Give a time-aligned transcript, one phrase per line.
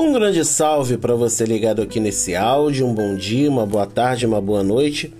[0.00, 2.86] Um grande salve para você ligado aqui nesse áudio.
[2.86, 5.12] Um bom dia, uma boa tarde, uma boa noite.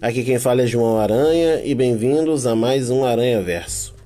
[0.00, 3.96] Aqui quem fala é João Aranha e bem-vindos a mais um Aranha Verso.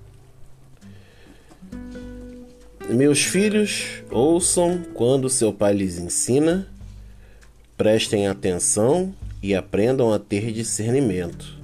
[2.89, 6.67] Meus filhos, ouçam quando seu pai lhes ensina,
[7.77, 11.59] prestem atenção e aprendam a ter discernimento,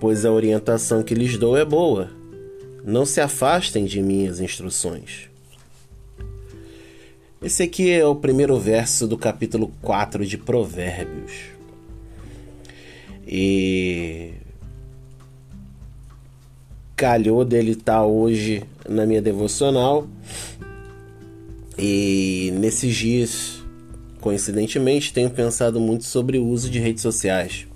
[0.00, 2.10] pois a orientação que lhes dou é boa.
[2.84, 5.30] Não se afastem de minhas instruções.
[7.42, 11.32] Esse aqui é o primeiro verso do capítulo 4 de Provérbios.
[13.26, 14.32] E
[16.94, 20.06] calhou dele estar tá hoje na minha devocional.
[21.78, 23.62] E nesses dias,
[24.20, 27.66] coincidentemente, tenho pensado muito sobre o uso de redes sociais.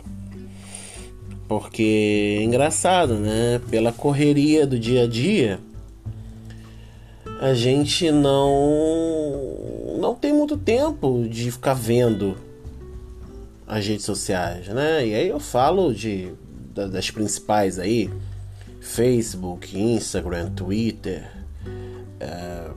[1.48, 3.62] Porque é engraçado, né?
[3.70, 5.58] Pela correria do dia a dia,
[7.40, 9.54] a gente não
[9.98, 12.36] não tem muito tempo de ficar vendo
[13.66, 15.06] as redes sociais, né?
[15.06, 16.32] E aí eu falo de
[16.74, 18.10] das principais aí,
[18.80, 21.30] Facebook, Instagram, Twitter.
[22.18, 22.70] É...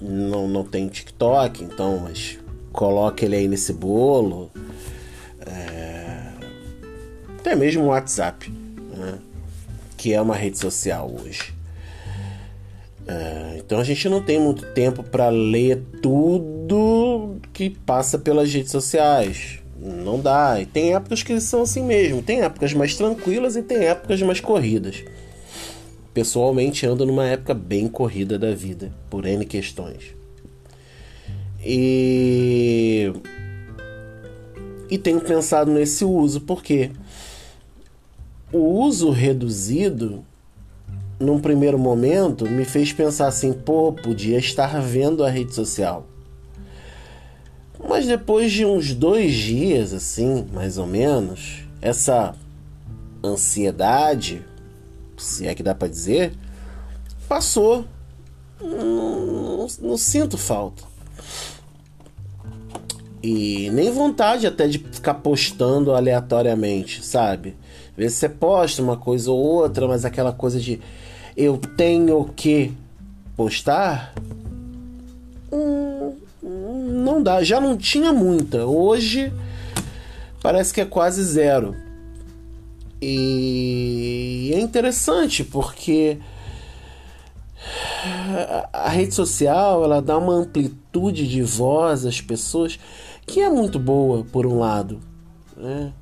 [0.00, 2.38] Não, não tem TikTok, então, mas
[2.72, 4.50] coloca ele aí nesse bolo.
[5.40, 6.32] É...
[7.38, 9.18] Até mesmo o WhatsApp, né?
[9.96, 11.55] que é uma rede social hoje.
[13.06, 13.56] É...
[13.58, 19.60] Então a gente não tem muito tempo para ler tudo que passa pelas redes sociais.
[19.78, 20.60] Não dá.
[20.60, 22.22] E tem épocas que são assim mesmo.
[22.22, 25.04] Tem épocas mais tranquilas e tem épocas mais corridas.
[26.12, 30.14] Pessoalmente ando numa época bem corrida da vida, por N questões.
[31.62, 33.12] E
[34.88, 36.90] e tenho pensado nesse uso, porque
[38.52, 40.24] o uso reduzido
[41.18, 46.06] num primeiro momento me fez pensar assim, pô, podia estar vendo a rede social.
[47.88, 52.34] Mas depois de uns dois dias, assim, mais ou menos, essa
[53.24, 54.42] ansiedade,
[55.16, 56.32] se é que dá para dizer,
[57.28, 57.84] passou.
[58.60, 60.82] Não, não, não, sinto falta.
[63.22, 67.56] E nem vontade até de ficar postando aleatoriamente, sabe?
[67.96, 70.80] Ver se você posta uma coisa ou outra, mas aquela coisa de
[71.36, 72.72] eu tenho que
[73.36, 74.14] postar.
[75.52, 78.64] Hum, não dá, já não tinha muita.
[78.64, 79.32] Hoje
[80.42, 81.76] parece que é quase zero.
[83.02, 86.18] E é interessante porque
[88.72, 92.78] a rede social ela dá uma amplitude de voz às pessoas
[93.26, 95.00] que é muito boa por um lado,
[95.56, 95.92] né?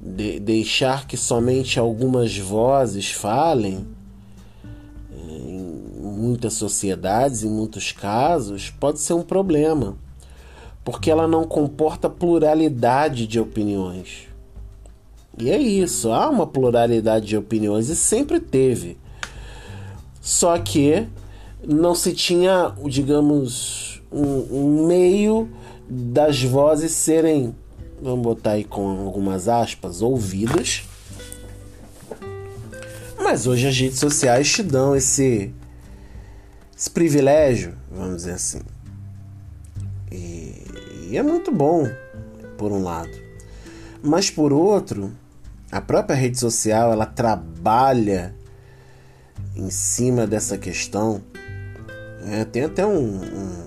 [0.00, 3.86] De deixar que somente algumas vozes falem
[6.16, 9.96] muitas sociedades, em muitos casos, pode ser um problema,
[10.84, 14.28] porque ela não comporta pluralidade de opiniões.
[15.38, 18.96] E é isso, há uma pluralidade de opiniões e sempre teve.
[20.20, 21.06] Só que
[21.62, 25.48] não se tinha, digamos, um, um meio
[25.88, 27.54] das vozes serem,
[28.00, 30.84] vamos botar aí com algumas aspas, ouvidas.
[33.22, 35.52] Mas hoje as redes sociais te dão esse
[36.76, 38.60] esse privilégio, vamos dizer assim.
[40.12, 40.62] E,
[41.08, 41.88] e é muito bom,
[42.58, 43.10] por um lado.
[44.02, 45.10] Mas por outro,
[45.72, 48.34] a própria rede social ela trabalha
[49.56, 51.22] em cima dessa questão.
[52.26, 53.66] É, tem até um, um,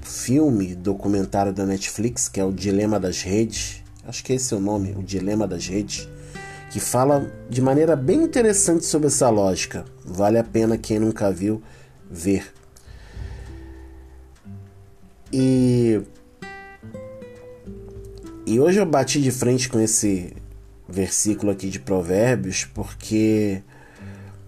[0.00, 3.82] filme, documentário da Netflix que é o Dilema das Redes.
[4.06, 6.08] Acho que esse é o nome, o Dilema das Redes,
[6.70, 9.84] que fala de maneira bem interessante sobre essa lógica.
[10.04, 11.62] Vale a pena quem nunca viu
[12.10, 12.52] ver.
[15.32, 16.00] E
[18.46, 20.36] e hoje eu bati de frente com esse
[20.88, 23.60] versículo aqui de Provérbios porque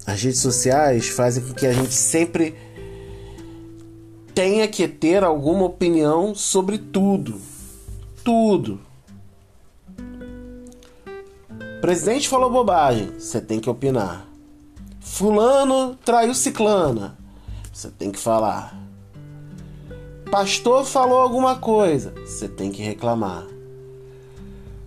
[0.06, 2.54] as redes sociais fazem com que a gente sempre
[4.34, 7.40] tenha que ter alguma opinião sobre tudo.
[8.22, 8.80] Tudo.
[11.78, 14.28] O presidente falou bobagem, você tem que opinar.
[15.00, 17.18] Fulano traiu ciclana.
[17.78, 18.76] Você tem que falar.
[20.32, 23.46] Pastor falou alguma coisa, você tem que reclamar.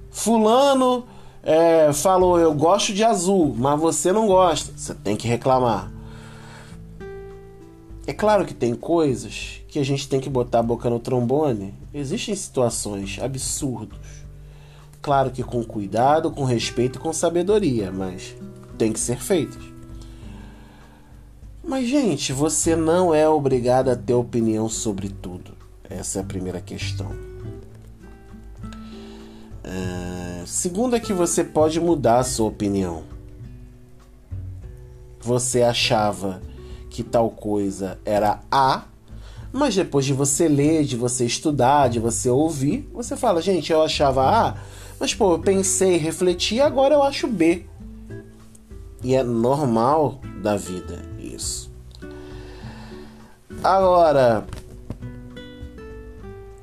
[0.09, 1.05] Fulano
[1.41, 5.89] é, falou: Eu gosto de azul, mas você não gosta, você tem que reclamar.
[8.05, 11.73] É claro que tem coisas que a gente tem que botar a boca no trombone.
[11.93, 13.99] Existem situações absurdas.
[15.01, 18.35] Claro que com cuidado, com respeito e com sabedoria, mas
[18.77, 19.70] tem que ser feitas.
[21.71, 25.53] Mas, gente, você não é obrigado a ter opinião sobre tudo.
[25.89, 27.13] Essa é a primeira questão.
[29.63, 30.44] É...
[30.45, 33.03] Segunda é que você pode mudar a sua opinião.
[35.21, 36.41] Você achava
[36.89, 38.83] que tal coisa era A,
[39.53, 43.81] mas depois de você ler, de você estudar, de você ouvir, você fala, gente, eu
[43.81, 44.57] achava A,
[45.00, 47.65] mas pô, eu pensei, refleti, agora eu acho B.
[49.01, 51.71] E é normal da vida isso.
[53.63, 54.45] Agora,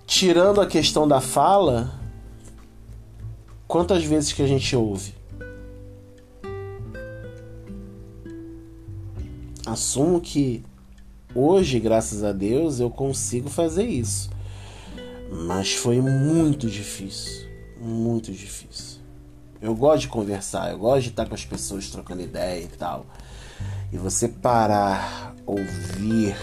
[0.06, 1.92] tirando a questão da fala,
[3.66, 5.14] quantas vezes que a gente ouve?
[9.64, 10.64] Assumo que
[11.34, 14.30] hoje, graças a Deus, eu consigo fazer isso.
[15.30, 17.46] Mas foi muito difícil,
[17.78, 18.98] muito difícil.
[19.60, 23.04] Eu gosto de conversar, eu gosto de estar com as pessoas trocando ideia e tal.
[23.90, 26.36] E você parar, ouvir,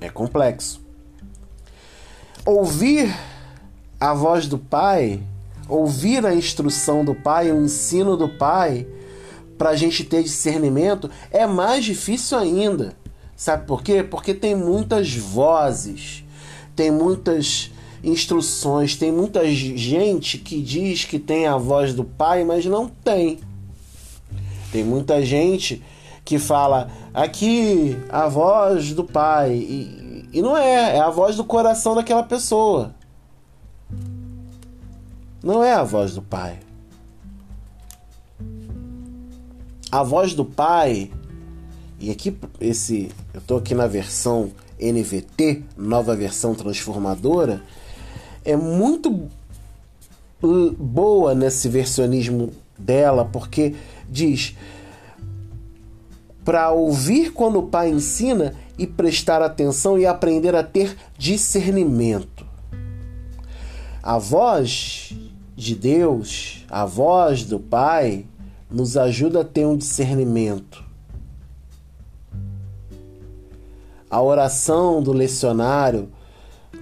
[0.00, 0.80] é complexo.
[2.44, 3.14] Ouvir
[3.98, 5.22] a voz do Pai,
[5.68, 8.86] ouvir a instrução do Pai, o ensino do Pai,
[9.56, 12.94] para a gente ter discernimento, é mais difícil ainda.
[13.34, 14.02] Sabe por quê?
[14.02, 16.24] Porque tem muitas vozes,
[16.76, 17.70] tem muitas
[18.04, 23.40] instruções, tem muita gente que diz que tem a voz do Pai, mas não tem.
[24.70, 25.82] Tem muita gente
[26.24, 31.44] que fala aqui a voz do Pai e, e não é, é a voz do
[31.44, 32.94] coração daquela pessoa.
[35.42, 36.58] Não é a voz do Pai.
[39.90, 41.10] A voz do Pai,
[41.98, 47.62] e aqui esse, eu tô aqui na versão NVT, nova versão transformadora,
[48.44, 49.28] é muito
[50.78, 53.74] boa nesse versionismo dela, porque
[54.10, 54.56] diz
[56.44, 62.46] para ouvir quando o pai ensina e prestar atenção e aprender a ter discernimento.
[64.02, 65.14] A voz
[65.54, 68.24] de Deus, a voz do Pai,
[68.70, 70.82] nos ajuda a ter um discernimento.
[74.08, 76.08] A oração do lecionário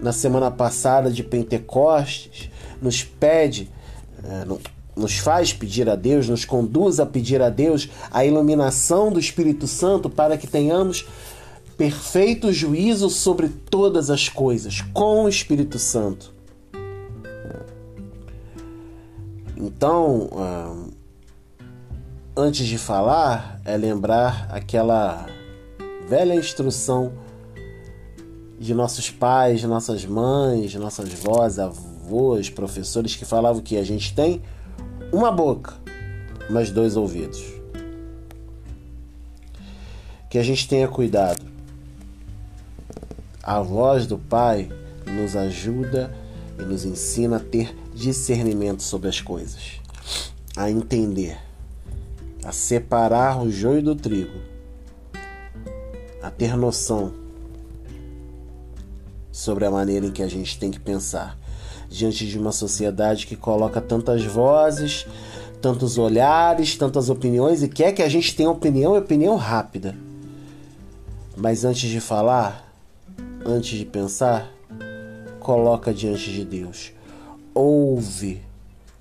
[0.00, 2.48] na semana passada de Pentecostes
[2.80, 3.68] nos pede,
[4.22, 4.44] é,
[4.98, 9.66] nos faz pedir a Deus, nos conduz a pedir a Deus a iluminação do Espírito
[9.66, 11.06] Santo para que tenhamos
[11.76, 16.34] perfeito juízo sobre todas as coisas com o Espírito Santo.
[19.56, 20.74] Então, ah,
[22.36, 25.26] antes de falar, é lembrar aquela
[26.08, 27.12] velha instrução
[28.58, 34.42] de nossos pais, nossas mães, nossas vós, avós, professores que falavam que a gente tem
[35.12, 35.74] uma boca,
[36.50, 37.42] mas dois ouvidos.
[40.28, 41.42] Que a gente tenha cuidado.
[43.42, 44.70] A voz do Pai
[45.06, 46.14] nos ajuda
[46.58, 49.80] e nos ensina a ter discernimento sobre as coisas,
[50.56, 51.38] a entender,
[52.44, 54.38] a separar o joio do trigo,
[56.22, 57.14] a ter noção
[59.32, 61.38] sobre a maneira em que a gente tem que pensar
[61.88, 65.06] diante de uma sociedade que coloca tantas vozes,
[65.60, 69.96] tantos olhares, tantas opiniões e quer que a gente tenha opinião e opinião rápida.
[71.36, 72.72] Mas antes de falar,
[73.44, 74.52] antes de pensar,
[75.40, 76.92] coloca diante de Deus.
[77.54, 78.42] Ouve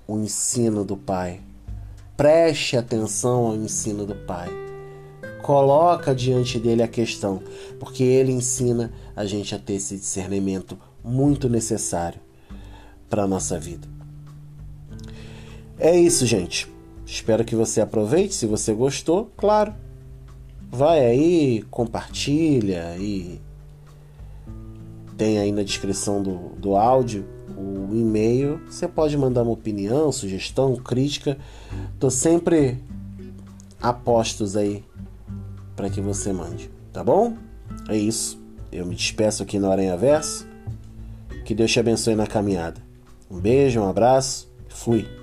[0.06, 1.40] o ensino do Pai.
[2.16, 4.48] Preste atenção ao ensino do Pai.
[5.42, 7.42] Coloca diante dele a questão,
[7.78, 12.20] porque ele ensina a gente a ter esse discernimento muito necessário
[13.08, 13.86] para a nossa vida.
[15.78, 16.68] É isso, gente.
[17.06, 18.34] Espero que você aproveite.
[18.34, 19.72] Se você gostou, claro,
[20.70, 23.40] vai aí, compartilha e
[25.16, 27.24] tem aí na descrição do, do áudio
[27.56, 28.60] o e-mail.
[28.68, 31.38] Você pode mandar uma opinião, sugestão, crítica.
[31.98, 32.78] Tô sempre
[33.80, 34.84] a postos aí
[35.74, 37.36] para que você mande, tá bom?
[37.88, 38.38] É isso.
[38.70, 40.46] Eu me despeço aqui no Aranha Verso.
[41.44, 42.87] Que Deus te abençoe na caminhada.
[43.30, 45.17] Um beijo, um abraço, fui.